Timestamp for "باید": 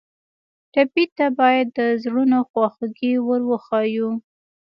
1.39-1.67